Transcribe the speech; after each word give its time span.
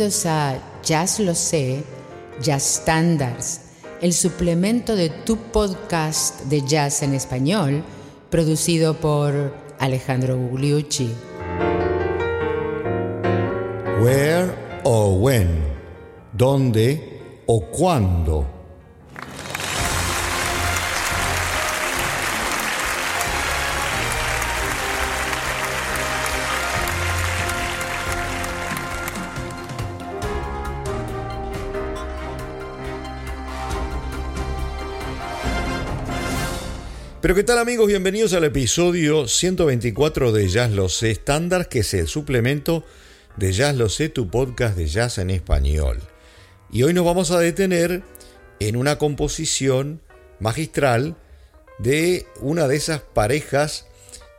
Bienvenidos 0.00 0.24
a 0.24 0.58
Jazz 0.82 1.20
Lo 1.20 1.34
Sé, 1.34 1.84
Jazz 2.40 2.80
Standards, 2.80 3.60
el 4.00 4.14
suplemento 4.14 4.96
de 4.96 5.10
tu 5.10 5.36
podcast 5.36 6.40
de 6.44 6.62
jazz 6.62 7.02
en 7.02 7.12
español, 7.12 7.84
producido 8.30 8.94
por 8.94 9.52
Alejandro 9.78 10.38
Gugliucci. 10.38 11.12
Where 14.02 14.54
or 14.84 15.20
when, 15.20 15.64
dónde 16.32 17.42
o 17.44 17.60
cuándo 17.66 18.59
Pero 37.20 37.34
qué 37.34 37.44
tal 37.44 37.58
amigos, 37.58 37.86
bienvenidos 37.86 38.32
al 38.32 38.44
episodio 38.44 39.28
124 39.28 40.32
de 40.32 40.48
Jazz 40.48 40.70
Lo 40.70 40.88
Sé 40.88 41.10
Estándar, 41.10 41.68
que 41.68 41.80
es 41.80 41.92
el 41.92 42.08
suplemento 42.08 42.82
de 43.36 43.52
Jazz 43.52 43.76
Lo 43.76 43.90
Sé, 43.90 44.08
tu 44.08 44.30
podcast 44.30 44.74
de 44.74 44.86
jazz 44.86 45.18
en 45.18 45.28
español. 45.28 46.00
Y 46.72 46.82
hoy 46.82 46.94
nos 46.94 47.04
vamos 47.04 47.30
a 47.30 47.38
detener 47.38 48.02
en 48.58 48.76
una 48.76 48.96
composición 48.96 50.00
magistral 50.38 51.14
de 51.78 52.26
una 52.40 52.66
de 52.66 52.76
esas 52.76 53.02
parejas 53.02 53.86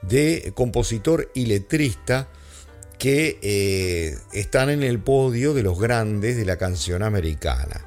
de 0.01 0.51
compositor 0.55 1.29
y 1.35 1.45
letrista 1.45 2.29
que 2.97 3.37
eh, 3.43 4.17
están 4.33 4.71
en 4.71 4.81
el 4.81 4.99
podio 4.99 5.53
de 5.53 5.61
los 5.61 5.79
grandes 5.79 6.35
de 6.35 6.45
la 6.45 6.57
canción 6.57 7.03
americana. 7.03 7.85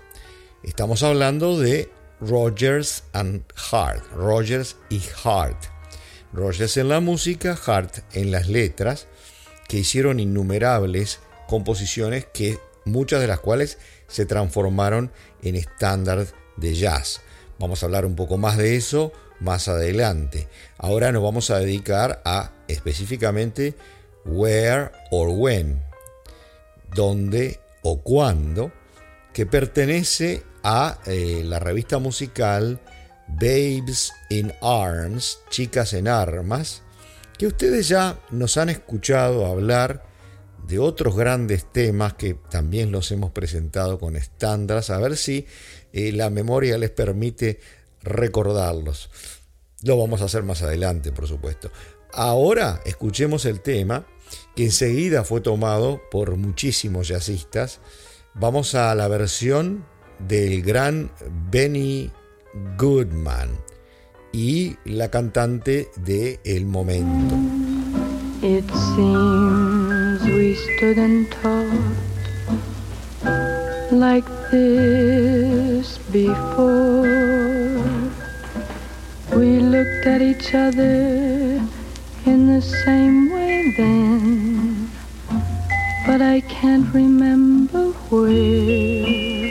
Estamos 0.63 1.03
hablando 1.03 1.59
de 1.59 1.91
Rogers 2.27 3.05
and 3.13 3.45
Hart, 3.71 4.03
Rogers 4.13 4.77
y 4.89 5.03
Hart. 5.23 5.57
Rogers 6.33 6.77
en 6.77 6.89
la 6.89 7.01
música, 7.01 7.59
Hart 7.67 7.99
en 8.13 8.31
las 8.31 8.49
letras, 8.49 9.07
que 9.69 9.79
hicieron 9.79 10.21
innumerables 10.21 11.21
composiciones 11.49 12.27
que 12.33 12.59
muchas 12.85 13.21
de 13.21 13.27
las 13.27 13.41
cuales 13.41 13.79
se 14.09 14.27
transformaron 14.27 15.13
en 15.43 15.57
estándar 15.57 16.27
de 16.57 16.75
jazz. 16.75 17.21
Vamos 17.59 17.83
a 17.83 17.87
hablar 17.87 18.07
un 18.07 18.17
poco 18.17 18.39
más 18.39 18.57
de 18.57 18.77
eso 18.77 19.13
más 19.41 19.69
adelante. 19.69 20.49
Ahora 20.79 21.13
nos 21.13 21.23
vamos 21.23 21.51
a 21.51 21.59
dedicar 21.59 22.23
a 22.25 22.53
específicamente 22.69 23.75
where 24.25 24.91
or 25.11 25.29
when, 25.29 25.83
dónde 26.95 27.61
o 27.83 28.01
cuándo, 28.01 28.73
que 29.33 29.47
pertenece 29.47 30.43
a 30.65 30.99
eh, 31.07 31.43
la 31.45 31.61
revista 31.61 31.99
musical 31.99 32.81
Babes 33.29 34.13
in 34.31 34.53
Arms, 34.61 35.41
Chicas 35.51 35.93
en 35.93 36.09
Armas, 36.09 36.83
que 37.39 37.47
ustedes 37.47 37.89
ya 37.89 38.19
nos 38.31 38.57
han 38.57 38.71
escuchado 38.71 39.47
hablar 39.47 40.05
de 40.67 40.79
otros 40.79 41.17
grandes 41.17 41.71
temas 41.71 42.15
que 42.15 42.35
también 42.35 42.91
los 42.91 43.13
hemos 43.13 43.31
presentado 43.33 43.99
con 43.99 44.17
estándares, 44.17 44.89
a 44.91 44.99
ver 44.99 45.17
si 45.17 45.47
eh, 45.93 46.13
la 46.13 46.31
memoria 46.31 46.79
les 46.79 46.91
permite 46.91 47.61
recordarlos. 48.03 49.11
Lo 49.83 49.99
vamos 49.99 50.23
a 50.23 50.27
hacer 50.27 50.43
más 50.45 50.63
adelante, 50.63 51.13
por 51.13 51.29
supuesto. 51.29 51.71
Ahora 52.13 52.81
escuchemos 52.87 53.45
el 53.45 53.61
tema 53.61 54.07
que 54.57 54.65
enseguida 54.65 55.25
fue 55.25 55.43
tomado 55.43 56.01
por 56.11 56.37
muchísimos 56.37 57.09
jazzistas. 57.09 57.81
Vamos 58.35 58.75
a 58.75 58.95
la 58.95 59.09
versión 59.09 59.85
del 60.19 60.63
gran 60.63 61.11
Benny 61.51 62.11
Goodman 62.77 63.51
y 64.33 64.77
la 64.85 65.11
cantante 65.11 65.89
de 65.97 66.41
El 66.45 66.67
Momento. 66.67 67.37
It 68.43 68.69
seems 68.95 70.23
we 70.25 70.55
stood 70.55 70.99
and 70.99 71.31
talked 71.31 71.73
like 73.91 74.27
this 74.51 75.99
before. 76.13 77.03
We 79.35 79.61
looked 79.61 80.07
at 80.07 80.21
each 80.21 80.55
other 80.55 81.61
in 82.27 82.47
the 82.47 82.61
same 82.61 83.31
way 83.33 83.75
then, 83.79 84.91
but 86.07 86.21
I 86.21 86.41
can't 86.43 86.93
remember 86.93 87.93
where. 88.11 89.44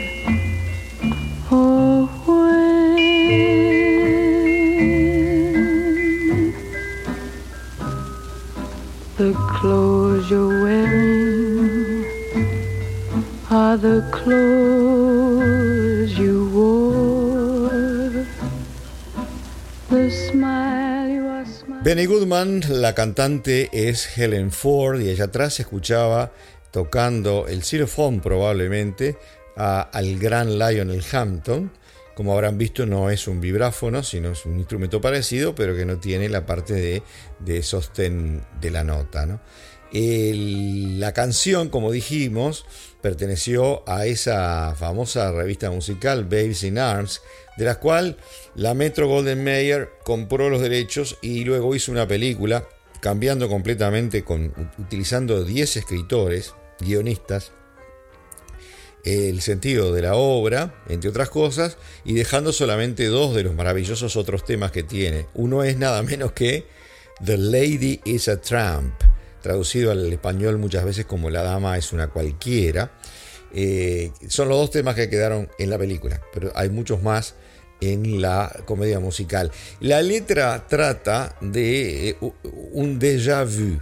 Benny 21.82 22.04
Goodman, 22.04 22.60
la 22.68 22.94
cantante 22.94 23.70
es 23.72 24.18
Helen 24.18 24.50
Ford 24.52 25.00
y 25.00 25.08
allá 25.08 25.24
atrás 25.24 25.54
se 25.54 25.62
escuchaba 25.62 26.30
tocando 26.70 27.46
el 27.48 27.62
xilofón 27.62 28.20
probablemente 28.20 29.16
al 29.56 30.18
gran 30.18 30.58
Lionel 30.58 31.02
Hampton 31.10 31.70
como 32.14 32.32
habrán 32.32 32.58
visto, 32.58 32.86
no 32.86 33.10
es 33.10 33.26
un 33.26 33.40
vibráfono, 33.40 34.02
sino 34.02 34.32
es 34.32 34.46
un 34.46 34.58
instrumento 34.58 35.00
parecido, 35.00 35.54
pero 35.54 35.76
que 35.76 35.84
no 35.84 35.98
tiene 35.98 36.28
la 36.28 36.46
parte 36.46 37.02
de, 37.40 37.62
sostén 37.62 38.44
de 38.60 38.70
la 38.70 38.84
nota. 38.84 39.40
la 39.92 41.12
canción, 41.12 41.68
como 41.68 41.90
dijimos, 41.90 42.66
perteneció 43.00 43.88
a 43.88 44.06
esa 44.06 44.74
famosa 44.76 45.32
revista 45.32 45.70
musical 45.70 46.24
Babes 46.24 46.62
in 46.62 46.78
Arms, 46.78 47.20
de 47.56 47.64
la 47.64 47.78
cual 47.78 48.16
la 48.54 48.74
Metro 48.74 49.08
Golden 49.08 49.42
Mayer 49.44 49.90
compró 50.04 50.50
los 50.50 50.62
derechos 50.62 51.18
y 51.20 51.44
luego 51.44 51.74
hizo 51.74 51.92
una 51.92 52.06
película, 52.06 52.68
cambiando 53.00 53.48
completamente, 53.48 54.24
con, 54.24 54.54
utilizando 54.78 55.44
10 55.44 55.76
escritores, 55.76 56.54
guionistas, 56.80 57.52
el 59.04 59.42
sentido 59.42 59.92
de 59.92 60.02
la 60.02 60.14
obra, 60.14 60.82
entre 60.88 61.10
otras 61.10 61.28
cosas, 61.28 61.76
y 62.04 62.14
dejando 62.14 62.52
solamente 62.52 63.06
dos 63.06 63.34
de 63.34 63.44
los 63.44 63.54
maravillosos 63.54 64.16
otros 64.16 64.44
temas 64.44 64.72
que 64.72 64.82
tiene. 64.82 65.26
Uno 65.34 65.62
es 65.62 65.76
nada 65.76 66.02
menos 66.02 66.32
que 66.32 66.66
The 67.22 67.36
Lady 67.36 68.00
is 68.04 68.28
a 68.28 68.40
Tramp, 68.40 68.94
traducido 69.42 69.92
al 69.92 70.10
español 70.12 70.58
muchas 70.58 70.84
veces 70.84 71.04
como 71.04 71.30
La 71.30 71.42
Dama 71.42 71.76
es 71.76 71.92
una 71.92 72.08
cualquiera. 72.08 72.92
Eh, 73.52 74.10
son 74.26 74.48
los 74.48 74.58
dos 74.58 74.70
temas 74.70 74.94
que 74.94 75.08
quedaron 75.08 75.48
en 75.58 75.70
la 75.70 75.78
película, 75.78 76.20
pero 76.32 76.50
hay 76.56 76.70
muchos 76.70 77.02
más 77.02 77.34
en 77.80 78.22
la 78.22 78.62
comedia 78.64 79.00
musical. 79.00 79.52
La 79.80 80.00
letra 80.00 80.66
trata 80.66 81.36
de 81.40 82.08
eh, 82.08 82.16
un 82.72 82.98
déjà 82.98 83.44
vu, 83.44 83.80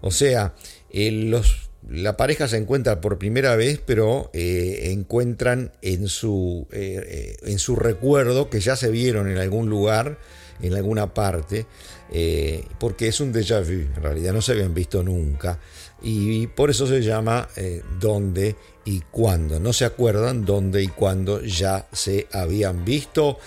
o 0.00 0.10
sea, 0.10 0.54
los 0.92 1.63
la 1.88 2.16
pareja 2.16 2.48
se 2.48 2.56
encuentra 2.56 3.00
por 3.00 3.18
primera 3.18 3.56
vez, 3.56 3.80
pero 3.84 4.30
eh, 4.32 4.90
encuentran 4.92 5.72
en 5.82 6.08
su, 6.08 6.66
eh, 6.72 7.02
eh, 7.06 7.36
en 7.50 7.58
su 7.58 7.76
recuerdo 7.76 8.48
que 8.48 8.60
ya 8.60 8.76
se 8.76 8.90
vieron 8.90 9.28
en 9.28 9.38
algún 9.38 9.68
lugar, 9.68 10.18
en 10.62 10.74
alguna 10.74 11.12
parte, 11.12 11.66
porque 12.78 13.08
es 13.08 13.20
un 13.20 13.32
déjà 13.34 13.60
vu, 13.60 13.92
en 13.96 14.02
realidad 14.02 14.32
no 14.32 14.40
se 14.40 14.52
habían 14.52 14.72
visto 14.72 15.02
nunca, 15.02 15.58
y 16.04 16.46
por 16.48 16.70
eso 16.70 16.86
se 16.86 17.00
llama 17.00 17.48
dónde 17.98 18.56
y 18.84 19.00
cuándo. 19.10 19.58
No 19.58 19.72
se 19.72 19.84
acuerdan 19.84 20.44
dónde 20.44 20.82
y 20.82 20.88
cuándo 20.88 21.42
ya 21.42 21.86
se 21.92 22.28
habían 22.32 22.84
visto. 22.84 23.38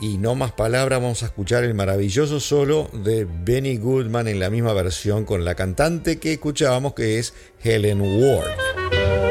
Y 0.00 0.18
no 0.18 0.34
más 0.34 0.52
palabras, 0.52 1.00
vamos 1.00 1.22
a 1.22 1.26
escuchar 1.26 1.64
el 1.64 1.74
maravilloso 1.74 2.40
solo 2.40 2.90
de 2.92 3.24
Benny 3.24 3.76
Goodman 3.76 4.28
en 4.28 4.40
la 4.40 4.50
misma 4.50 4.72
versión 4.72 5.24
con 5.24 5.44
la 5.44 5.54
cantante 5.54 6.18
que 6.18 6.32
escuchábamos 6.32 6.94
que 6.94 7.18
es 7.18 7.32
Helen 7.62 8.00
Ward. 8.00 9.21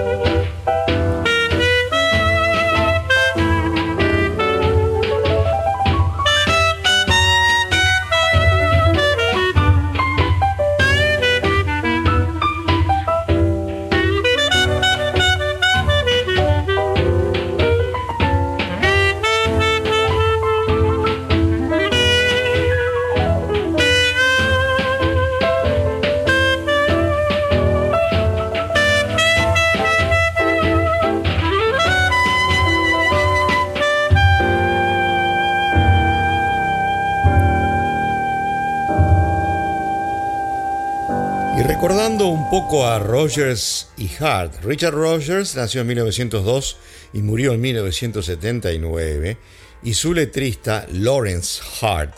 Poco 42.51 42.85
a 42.85 42.99
Rogers 42.99 43.87
y 43.95 44.11
Hart, 44.19 44.61
Richard 44.65 44.93
Rogers 44.93 45.55
nació 45.55 45.81
en 45.81 45.87
1902 45.87 46.77
y 47.13 47.21
murió 47.21 47.53
en 47.53 47.61
1979, 47.61 49.37
y 49.83 49.93
su 49.93 50.13
letrista 50.13 50.85
Lawrence 50.91 51.61
Hart 51.79 52.13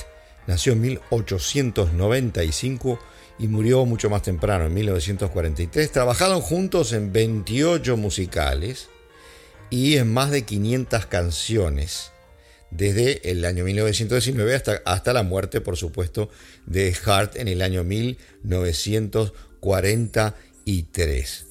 nació 0.48 0.74
en 0.74 0.82
1895 0.82 3.00
y 3.38 3.48
murió 3.48 3.86
mucho 3.86 4.10
más 4.10 4.24
temprano, 4.24 4.66
en 4.66 4.74
1943. 4.74 5.92
Trabajaron 5.92 6.42
juntos 6.42 6.94
en 6.94 7.14
28 7.14 7.96
musicales 7.96 8.90
y 9.70 9.98
en 9.98 10.12
más 10.12 10.32
de 10.32 10.46
500 10.46 11.06
canciones 11.06 12.10
desde 12.72 13.30
el 13.30 13.46
año 13.46 13.66
1919 13.66 14.56
hasta, 14.56 14.82
hasta 14.86 15.14
la 15.14 15.22
muerte, 15.22 15.62
por 15.62 15.78
supuesto, 15.78 16.32
de 16.66 16.98
Hart 17.06 17.36
en 17.36 17.50
el 17.50 17.62
año 17.62 17.84
1943. 19.64 21.46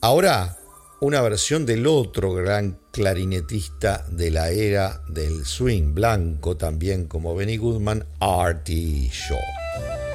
Ahora, 0.00 0.56
una 1.00 1.20
versión 1.20 1.66
del 1.66 1.86
otro 1.86 2.32
gran 2.32 2.78
clarinetista 2.90 4.04
de 4.10 4.30
la 4.30 4.50
era 4.50 5.02
del 5.08 5.44
swing 5.44 5.94
blanco, 5.94 6.56
también 6.56 7.06
como 7.06 7.34
Benny 7.34 7.56
Goodman, 7.58 8.04
Artie 8.18 9.10
Shaw. 9.12 10.09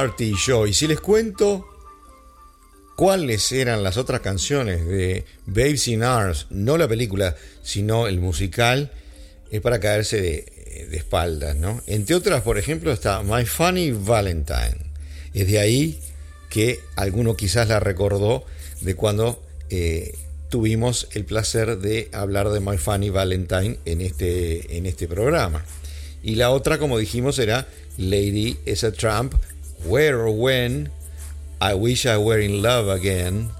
Gran 0.00 0.10
Artie 0.10 0.34
Show. 0.34 0.66
Y 0.66 0.74
si 0.74 0.86
les 0.86 1.00
cuento 1.00 1.66
cuáles 2.96 3.50
eran 3.52 3.82
las 3.82 3.96
otras 3.96 4.20
canciones 4.20 4.86
de 4.86 5.24
Babes 5.46 5.88
in 5.88 6.02
Arms, 6.02 6.46
no 6.50 6.76
la 6.76 6.88
película, 6.88 7.34
sino 7.62 8.06
el 8.06 8.20
musical, 8.20 8.90
es 9.50 9.60
para 9.60 9.80
caerse 9.80 10.20
de, 10.20 10.60
espaldas, 10.92 11.56
¿no? 11.56 11.82
Entre 11.86 12.14
otras, 12.14 12.42
por 12.42 12.56
ejemplo, 12.56 12.92
está 12.92 13.22
My 13.22 13.44
Funny 13.44 13.92
Valentine. 13.92 14.78
Es 15.34 15.46
de 15.46 15.58
ahí 15.58 15.98
que 16.48 16.80
alguno 16.96 17.36
quizás 17.36 17.68
la 17.68 17.80
recordó 17.80 18.44
de 18.80 18.94
cuando 18.94 19.42
eh, 19.68 20.14
tuvimos 20.48 21.08
el 21.12 21.24
placer 21.24 21.78
de 21.78 22.08
hablar 22.12 22.48
de 22.50 22.60
My 22.60 22.78
Funny 22.78 23.10
Valentine 23.10 23.78
en 23.84 24.00
este, 24.00 24.76
en 24.76 24.86
este 24.86 25.06
programa. 25.06 25.64
Y 26.22 26.36
la 26.36 26.50
otra, 26.50 26.78
como 26.78 26.98
dijimos, 26.98 27.38
era 27.38 27.66
Lady 27.98 28.58
is 28.66 28.84
a 28.84 28.92
Tramp, 28.92 29.34
Where 29.84 30.20
or 30.20 30.30
When, 30.30 30.90
I 31.60 31.74
Wish 31.74 32.06
I 32.06 32.16
Were 32.16 32.40
in 32.40 32.62
Love 32.62 32.88
Again. 32.88 33.50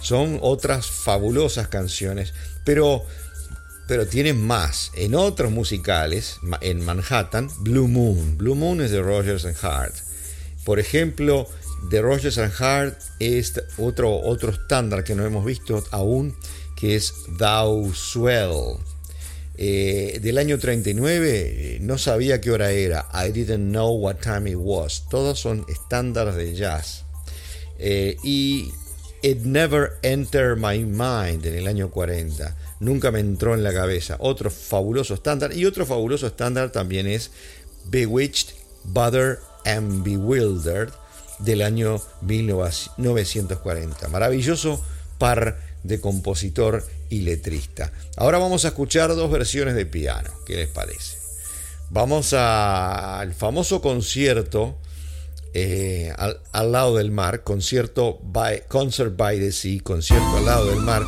Son 0.00 0.38
otras 0.42 0.86
fabulosas 0.86 1.68
canciones, 1.68 2.32
pero, 2.64 3.02
pero 3.88 4.06
tienen 4.06 4.40
más. 4.40 4.92
En 4.94 5.14
otros 5.14 5.50
musicales, 5.50 6.38
en 6.60 6.84
Manhattan, 6.84 7.50
Blue 7.60 7.88
Moon. 7.88 8.36
Blue 8.36 8.54
Moon 8.54 8.80
es 8.80 8.90
de 8.90 9.02
Rogers 9.02 9.44
and 9.44 9.56
Hart. 9.62 9.94
Por 10.64 10.78
ejemplo, 10.78 11.48
de 11.90 12.02
Rogers 12.02 12.38
and 12.38 12.52
Hart 12.58 13.00
es 13.18 13.60
otro, 13.78 14.20
otro 14.20 14.52
estándar 14.52 15.04
que 15.04 15.14
no 15.14 15.24
hemos 15.24 15.44
visto 15.44 15.82
aún, 15.90 16.36
que 16.76 16.96
es 16.96 17.14
Thou 17.38 17.92
Swell 17.94 18.78
eh, 19.58 20.18
del 20.22 20.38
año 20.38 20.58
39, 20.58 21.78
no 21.80 21.96
sabía 21.98 22.40
qué 22.40 22.50
hora 22.50 22.72
era. 22.72 23.08
I 23.14 23.32
didn't 23.32 23.70
know 23.70 23.92
what 23.92 24.16
time 24.16 24.50
it 24.50 24.58
was. 24.58 25.04
Todos 25.08 25.40
son 25.40 25.64
estándares 25.68 26.34
de 26.36 26.54
jazz. 26.54 27.04
Eh, 27.78 28.16
y 28.22 28.70
It 29.22 29.40
Never 29.44 29.92
Entered 30.02 30.58
My 30.58 30.84
Mind 30.84 31.46
en 31.46 31.54
el 31.54 31.66
año 31.66 31.90
40. 31.90 32.54
Nunca 32.80 33.10
me 33.10 33.20
entró 33.20 33.54
en 33.54 33.64
la 33.64 33.72
cabeza. 33.72 34.16
Otro 34.20 34.50
fabuloso 34.50 35.14
estándar. 35.14 35.56
Y 35.56 35.64
otro 35.64 35.86
fabuloso 35.86 36.26
estándar 36.26 36.70
también 36.70 37.06
es 37.06 37.30
Bewitched, 37.86 38.54
Butter 38.84 39.38
and 39.64 40.04
Bewildered 40.04 40.90
del 41.38 41.62
año 41.62 42.00
1940. 42.22 44.08
Maravilloso 44.08 44.82
par 45.18 45.58
de 45.82 46.00
compositor 46.00 46.84
y 47.10 47.20
letrista. 47.20 47.92
Ahora 48.16 48.38
vamos 48.38 48.64
a 48.64 48.68
escuchar 48.68 49.14
dos 49.14 49.30
versiones 49.30 49.74
de 49.74 49.86
piano. 49.86 50.30
¿Qué 50.46 50.56
les 50.56 50.68
parece? 50.68 51.18
Vamos 51.90 52.32
al 52.32 53.32
famoso 53.34 53.80
concierto 53.80 54.76
eh, 55.58 56.12
al, 56.18 56.72
lado 56.72 56.96
del 56.96 57.10
mar, 57.10 57.42
concierto 57.42 58.18
by, 58.22 58.64
Concert 58.68 59.16
by 59.16 59.38
the 59.38 59.52
Sea, 59.52 59.80
concierto 59.82 60.36
al 60.36 60.44
lado 60.44 60.66
del 60.66 60.80
mar, 60.80 61.02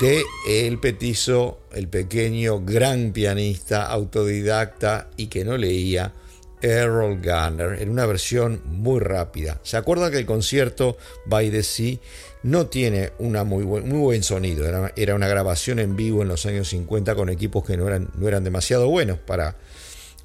de 0.00 0.24
el 0.48 0.80
petizo, 0.80 1.60
el 1.72 1.86
pequeño 1.86 2.60
gran 2.64 3.12
pianista, 3.12 3.86
autodidacta 3.86 5.08
y 5.16 5.28
que 5.28 5.44
no 5.44 5.56
leía, 5.56 6.12
Errol 6.62 7.20
Garner, 7.20 7.80
en 7.80 7.90
una 7.90 8.06
versión 8.06 8.60
muy 8.64 9.00
rápida. 9.00 9.60
¿Se 9.62 9.76
acuerdan 9.76 10.10
que 10.10 10.18
el 10.18 10.26
concierto 10.26 10.96
by 11.26 11.50
the 11.50 11.62
Sea 11.62 11.98
no 12.42 12.66
tiene 12.66 13.12
una 13.18 13.44
muy, 13.44 13.64
buen, 13.64 13.88
muy 13.88 13.98
buen 13.98 14.22
sonido. 14.22 14.66
Era, 14.96 15.14
una 15.14 15.28
grabación 15.28 15.78
en 15.78 15.96
vivo 15.96 16.22
en 16.22 16.28
los 16.28 16.46
años 16.46 16.68
50 16.68 17.14
con 17.14 17.28
equipos 17.28 17.64
que 17.64 17.76
no 17.76 17.86
eran, 17.86 18.10
no 18.14 18.28
eran 18.28 18.44
demasiado 18.44 18.88
buenos 18.88 19.18
para, 19.18 19.56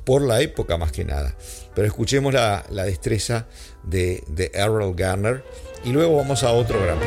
por 0.04 0.22
la 0.22 0.42
época 0.42 0.78
más 0.78 0.92
que 0.92 1.06
nada. 1.06 1.36
Pero 1.76 1.88
escuchemos 1.88 2.34
la, 2.34 2.64
destreza 2.70 3.48
de, 3.84 4.24
de 4.28 4.52
Errol 4.54 4.96
Garner 4.96 5.44
y 5.84 5.92
luego 5.92 6.18
vamos 6.18 6.44
a 6.44 6.52
otro 6.52 6.82
gran 6.82 7.00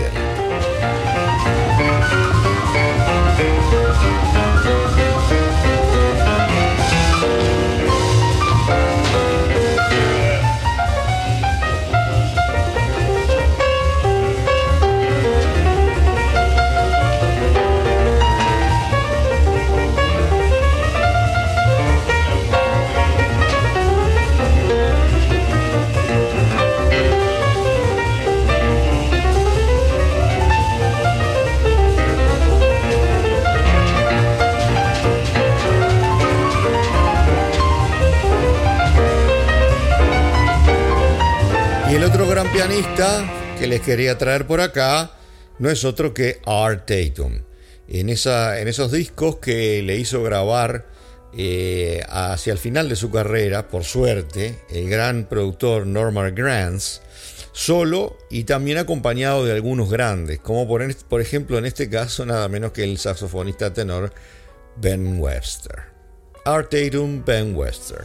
pianista. 42.13 42.31
gran 42.31 42.53
pianista 42.53 43.57
que 43.59 43.67
les 43.67 43.81
quería 43.81 44.17
traer 44.17 44.47
por 44.47 44.61
acá 44.61 45.11
no 45.59 45.71
es 45.71 45.85
otro 45.85 46.15
que 46.15 46.41
Art 46.47 46.87
Tatum. 46.87 47.41
En, 47.89 48.09
esa, 48.11 48.61
en 48.61 48.69
esos 48.69 48.93
discos 48.93 49.37
que 49.37 49.83
le 49.83 49.97
hizo 49.97 50.23
grabar 50.23 50.87
eh, 51.37 52.03
hacia 52.09 52.53
el 52.53 52.59
final 52.59 52.89
de 52.89 52.97
su 52.97 53.11
carrera, 53.11 53.69
por 53.69 53.85
suerte, 53.85 54.59
el 54.71 54.89
gran 54.89 55.29
productor 55.29 55.87
Norman 55.87 56.35
Granz, 56.35 57.01
solo 57.53 58.19
y 58.31 58.45
también 58.45 58.79
acompañado 58.79 59.45
de 59.45 59.53
algunos 59.53 59.91
grandes, 59.91 60.39
como 60.41 60.67
por, 60.67 60.95
por 61.07 61.21
ejemplo 61.21 61.59
en 61.59 61.67
este 61.67 61.89
caso 61.89 62.27
nada 62.27 62.49
menos 62.49 62.73
que 62.73 62.85
el 62.85 62.99
saxofonista 62.99 63.73
tenor 63.73 64.13
Ben 64.77 65.19
Webster. 65.21 65.97
Art 66.45 66.71
Tatum, 66.71 67.25
Ben 67.25 67.55
Webster. 67.55 68.05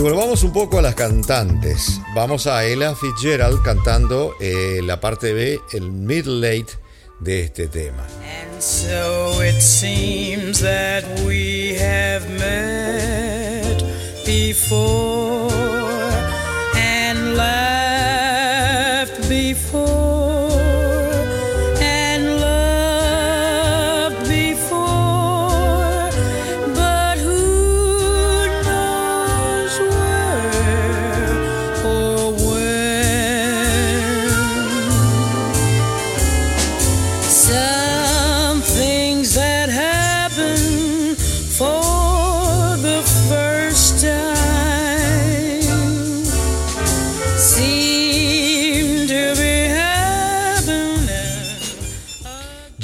Volvamos 0.00 0.42
un 0.42 0.52
poco 0.52 0.78
a 0.78 0.82
las 0.82 0.94
cantantes. 0.94 2.00
Vamos 2.14 2.46
a 2.46 2.64
Ella 2.64 2.94
Fitzgerald 2.94 3.62
cantando 3.62 4.34
eh, 4.40 4.80
la 4.82 5.00
parte 5.00 5.32
B, 5.32 5.60
el 5.72 5.92
mid 5.92 6.26
late 6.26 6.78
de 7.20 7.44
este 7.44 7.68
tema. 7.68 8.06
And 8.24 8.60
so 8.60 9.42
it 9.42 9.60
seems 9.60 10.60
that 10.60 11.04
we 11.26 11.76
have 11.78 12.28
met 12.30 13.82
before 14.24 15.52
and 16.74 17.36
laughed. 17.36 17.72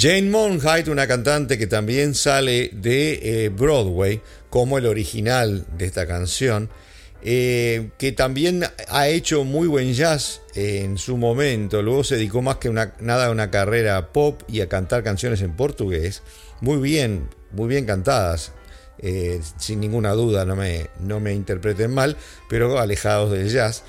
Jane 0.01 0.29
Monheit, 0.29 0.87
una 0.87 1.07
cantante 1.07 1.57
que 1.57 1.67
también 1.67 2.15
sale 2.15 2.69
de 2.71 3.19
eh, 3.21 3.49
Broadway, 3.49 4.21
como 4.49 4.77
el 4.77 4.85
original 4.85 5.65
de 5.77 5.87
esta 5.87 6.07
canción, 6.07 6.69
eh, 7.21 7.89
que 7.97 8.13
también 8.13 8.63
ha 8.87 9.09
hecho 9.09 9.43
muy 9.43 9.67
buen 9.67 9.93
jazz 9.93 10.39
en 10.55 10.97
su 10.97 11.17
momento, 11.17 11.81
luego 11.81 12.05
se 12.05 12.15
dedicó 12.15 12.41
más 12.41 12.57
que 12.57 12.69
nada 12.69 13.25
a 13.25 13.29
una 13.29 13.51
carrera 13.51 14.13
pop 14.13 14.41
y 14.47 14.61
a 14.61 14.69
cantar 14.69 15.03
canciones 15.03 15.41
en 15.41 15.53
portugués, 15.53 16.23
muy 16.61 16.77
bien, 16.77 17.27
muy 17.51 17.67
bien 17.67 17.85
cantadas, 17.85 18.53
eh, 18.99 19.41
sin 19.57 19.81
ninguna 19.81 20.13
duda, 20.13 20.45
no 20.45 20.55
me, 20.55 20.87
no 21.01 21.19
me 21.19 21.33
interpreten 21.33 21.93
mal, 21.93 22.15
pero 22.47 22.79
alejados 22.79 23.31
del 23.31 23.49
jazz. 23.49 23.83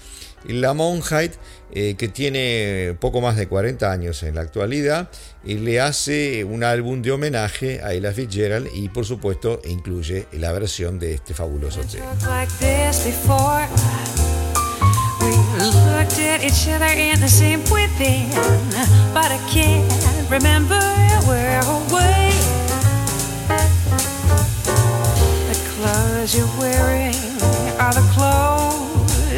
La 0.47 0.75
Monheit, 0.75 1.32
eh, 1.73 1.94
que 1.97 2.09
tiene 2.09 2.97
poco 2.99 3.20
más 3.20 3.37
de 3.37 3.47
40 3.47 3.90
años 3.90 4.23
en 4.23 4.35
la 4.35 4.40
actualidad, 4.40 5.11
y 5.44 5.54
le 5.54 5.80
hace 5.80 6.44
un 6.44 6.64
álbum 6.64 7.02
de 7.02 7.12
homenaje 7.12 7.80
a 7.82 7.92
Ella 7.92 8.12
Fitzgerald 8.12 8.68
y 8.75 8.88
por 8.88 9.04
supuesto 9.04 9.61
incluye 9.64 10.26
la 10.32 10.52
versión 10.52 10.99
de 10.99 11.14
este 11.14 11.35
fabuloso 11.35 11.80
tema. 11.80 12.06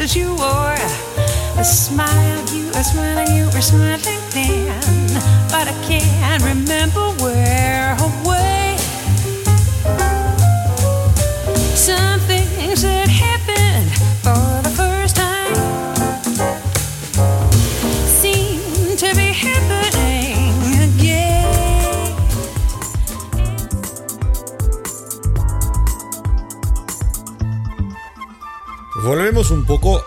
As 0.03 0.15
you 0.17 0.35
wore. 0.35 0.75
The 1.55 1.63
smile 1.63 2.43
you 2.53 2.65
were 2.67 2.83
smiling, 2.83 3.31
you 3.37 3.45
were 3.45 3.61
smiling 3.61 4.23
then. 4.31 5.07
But 5.49 5.67
I 5.69 5.75
can't 5.87 6.43
remember 6.43 7.05
where 7.23 7.42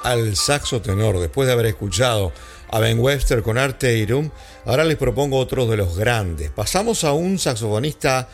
al 0.07 0.37
saxo 0.37 0.81
tenor. 0.81 1.19
Después 1.19 1.47
de 1.47 1.53
haber 1.53 1.67
escuchado 1.67 2.33
a 2.71 2.79
Ben 2.79 2.99
Webster 3.01 3.43
con 3.43 3.59
Arteirum, 3.59 4.31
ahora 4.65 4.85
les 4.85 4.97
propongo 4.97 5.39
otros 5.39 5.69
de 5.69 5.77
los 5.77 5.97
grandes. 5.97 6.51
Pasamos 6.51 7.03
a 7.05 7.13
un 7.13 7.39
saxofonista 7.39 8.29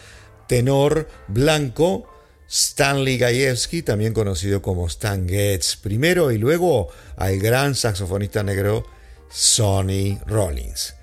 tenor 0.46 1.08
blanco, 1.28 2.08
Stanley 2.48 3.16
Gajewski, 3.16 3.82
también 3.82 4.12
conocido 4.12 4.60
como 4.60 4.86
Stan 4.86 5.26
Getz, 5.26 5.76
primero 5.76 6.30
y 6.30 6.38
luego 6.38 6.88
al 7.16 7.38
gran 7.38 7.74
saxofonista 7.74 8.42
negro 8.42 8.84
Sonny 9.30 10.18
Rollins. 10.26 10.94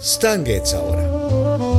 Stan 0.00 0.44
Getz 0.44 0.74
ahora. 0.74 1.75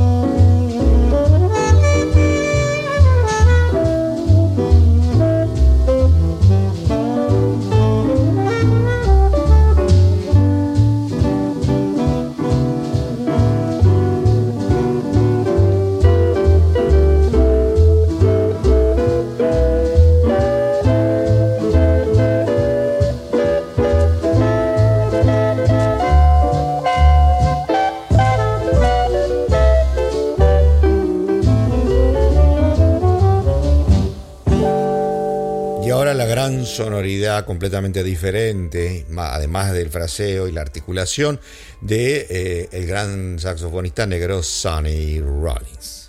Sonoridad 36.66 37.44
completamente 37.44 38.02
diferente, 38.02 39.06
además 39.16 39.72
del 39.72 39.90
fraseo 39.90 40.48
y 40.48 40.52
la 40.52 40.60
articulación 40.60 41.40
de 41.80 42.26
eh, 42.28 42.68
el 42.72 42.86
gran 42.86 43.38
saxofonista 43.38 44.06
negro 44.06 44.42
Sonny 44.42 45.20
Rollins. 45.20 46.07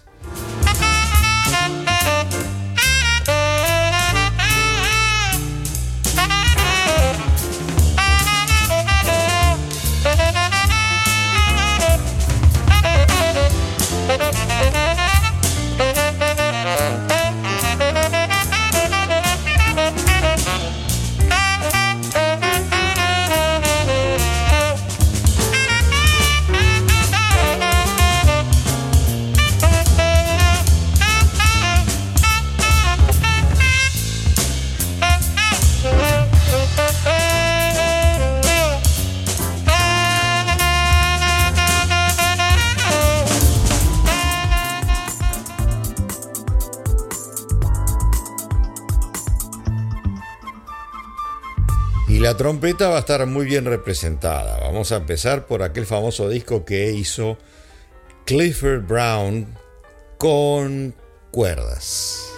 Trompeta 52.39 52.87
va 52.87 52.95
a 52.95 52.99
estar 52.99 53.25
muy 53.27 53.45
bien 53.45 53.65
representada. 53.65 54.61
Vamos 54.61 54.93
a 54.93 54.95
empezar 54.95 55.45
por 55.45 55.61
aquel 55.61 55.85
famoso 55.85 56.29
disco 56.29 56.63
que 56.63 56.89
hizo 56.93 57.37
Clifford 58.25 58.87
Brown 58.87 59.57
con 60.17 60.95
cuerdas. 61.31 62.28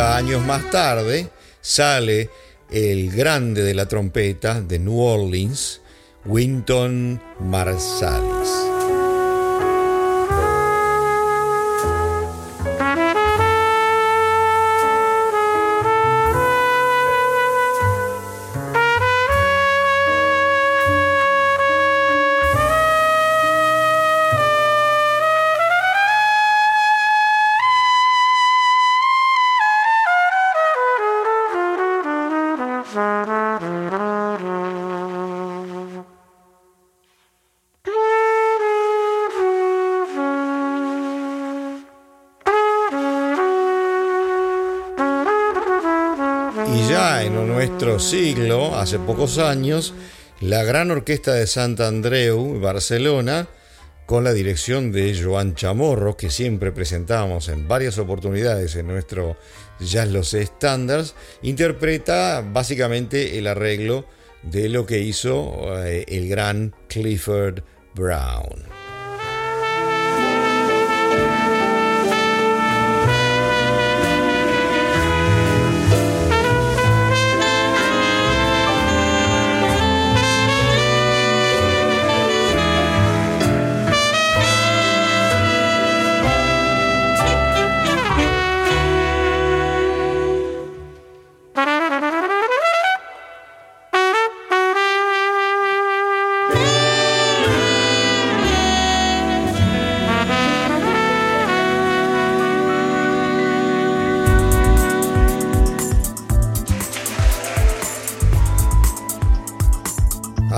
30 0.00 0.16
años 0.16 0.46
más 0.46 0.70
tarde 0.70 1.28
sale 1.60 2.30
el 2.70 3.10
grande 3.10 3.62
de 3.62 3.74
la 3.74 3.86
trompeta 3.86 4.62
de 4.62 4.78
New 4.78 4.98
Orleans, 4.98 5.82
Winton 6.24 7.20
Marsalis. 7.38 8.29
Siglo, 47.98 48.76
hace 48.76 48.98
pocos 48.98 49.38
años, 49.38 49.94
la 50.40 50.64
gran 50.64 50.90
orquesta 50.90 51.32
de 51.32 51.46
Sant 51.46 51.80
Andreu, 51.80 52.60
Barcelona, 52.60 53.48
con 54.04 54.22
la 54.22 54.34
dirección 54.34 54.92
de 54.92 55.18
Joan 55.18 55.54
Chamorro, 55.54 56.14
que 56.14 56.28
siempre 56.28 56.72
presentamos 56.72 57.48
en 57.48 57.68
varias 57.68 57.96
oportunidades 57.96 58.76
en 58.76 58.88
nuestro 58.88 59.38
Jazz 59.80 60.08
Los 60.08 60.34
Standards, 60.34 61.14
interpreta 61.40 62.44
básicamente 62.46 63.38
el 63.38 63.46
arreglo 63.46 64.04
de 64.42 64.68
lo 64.68 64.84
que 64.84 64.98
hizo 64.98 65.74
eh, 65.82 66.04
el 66.06 66.28
gran 66.28 66.74
Clifford 66.88 67.62
Brown. 67.94 68.89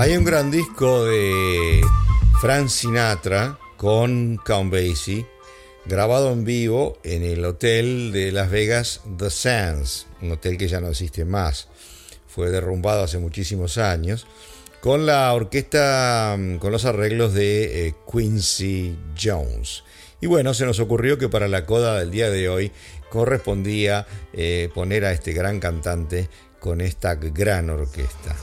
Hay 0.03 0.17
un 0.17 0.25
gran 0.25 0.51
disco 0.51 1.05
de 1.05 1.81
Frank 2.41 2.67
Sinatra 2.67 3.57
con 3.77 4.35
Count 4.35 4.69
Basie, 4.69 5.25
grabado 5.85 6.33
en 6.33 6.43
vivo 6.43 6.97
en 7.05 7.23
el 7.23 7.45
hotel 7.45 8.11
de 8.11 8.33
Las 8.33 8.51
Vegas 8.51 8.99
The 9.17 9.29
Sands, 9.29 10.07
un 10.21 10.33
hotel 10.33 10.57
que 10.57 10.67
ya 10.67 10.81
no 10.81 10.89
existe 10.89 11.23
más, 11.23 11.69
fue 12.27 12.49
derrumbado 12.49 13.03
hace 13.03 13.17
muchísimos 13.17 13.77
años, 13.77 14.27
con 14.81 15.05
la 15.05 15.33
orquesta, 15.33 16.37
con 16.59 16.73
los 16.73 16.83
arreglos 16.83 17.33
de 17.33 17.87
eh, 17.87 17.95
Quincy 18.11 18.97
Jones. 19.17 19.85
Y 20.19 20.27
bueno, 20.27 20.53
se 20.53 20.65
nos 20.65 20.81
ocurrió 20.81 21.17
que 21.17 21.29
para 21.29 21.47
la 21.47 21.65
coda 21.65 21.99
del 21.99 22.11
día 22.11 22.29
de 22.29 22.49
hoy 22.49 22.73
correspondía 23.09 24.05
eh, 24.33 24.69
poner 24.73 25.05
a 25.05 25.13
este 25.13 25.31
gran 25.31 25.61
cantante 25.61 26.29
con 26.63 26.79
esta 26.79 27.15
gran 27.15 27.69
orquesta. 27.69 28.33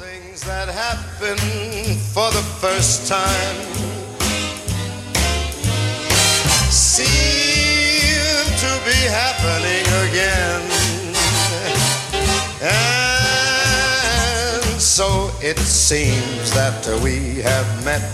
It 15.43 15.59
seems 15.59 16.53
that 16.53 16.87
we 17.03 17.41
have 17.43 17.85
met 17.85 18.05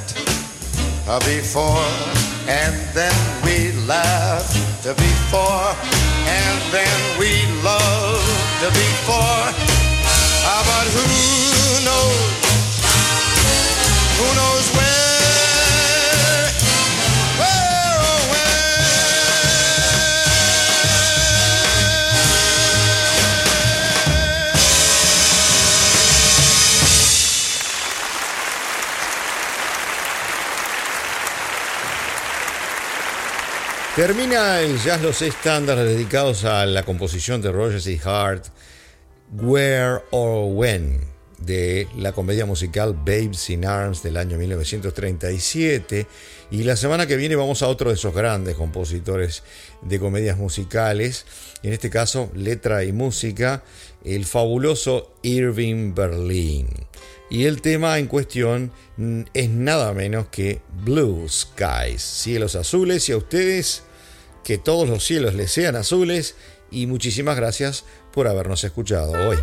uh, 1.09 1.19
before, 1.27 1.85
and 2.47 2.75
then 2.95 3.13
we 3.45 3.73
laughed 3.85 4.85
before, 4.85 5.75
and 6.25 6.73
then 6.73 7.19
we 7.19 7.33
loved 7.65 8.63
before. 8.73 9.76
Termina 33.97 34.61
el 34.61 34.79
Jazz 34.79 35.01
Los 35.01 35.23
Estándares 35.23 35.87
dedicados 35.87 36.45
a 36.45 36.67
la 36.67 36.83
composición 36.83 37.41
de 37.41 37.51
Rogers 37.51 37.87
y 37.87 37.99
Hart 38.05 38.45
Where 39.33 40.03
or 40.11 40.53
When 40.53 41.17
de 41.39 41.87
la 41.97 42.13
comedia 42.13 42.47
musical 42.47 42.95
Babes 42.95 43.51
in 43.51 43.67
Arms 43.67 44.03
del 44.03 44.17
año 44.17 44.39
1937 44.39 46.07
y 46.51 46.63
la 46.63 46.77
semana 46.77 47.07
que 47.07 47.17
viene 47.17 47.37
vamos 47.37 47.63
a 47.63 47.69
otro 47.69 47.91
de 47.91 47.97
esos 47.97 48.15
grandes 48.15 48.57
compositores 48.57 49.43
de 49.83 49.99
comedias 49.99 50.39
musicales, 50.39 51.27
en 51.63 51.73
este 51.73 51.91
caso 51.91 52.31
letra 52.35 52.85
y 52.85 52.93
música, 52.93 53.63
el 54.05 54.25
fabuloso 54.25 55.13
Irving 55.23 55.95
Berlin. 55.95 56.69
Y 57.29 57.45
el 57.45 57.61
tema 57.61 57.99
en 57.99 58.07
cuestión 58.07 58.73
es 59.35 59.51
nada 59.51 59.93
menos 59.93 60.29
que 60.29 60.61
Blue 60.85 61.29
Skies, 61.29 62.01
cielos 62.03 62.55
azules 62.55 63.09
y 63.09 63.13
a 63.13 63.17
ustedes 63.17 63.83
que 64.45 64.59
todos 64.59 64.89
los 64.89 65.05
cielos 65.05 65.35
les 65.35 65.51
sean 65.51 65.75
azules 65.75 66.37
y 66.71 66.87
muchísimas 66.87 67.37
gracias 67.37 67.85
por 68.17 68.27
habernos 68.29 68.65
escuchado 68.65 69.13
hoy. 69.29 69.37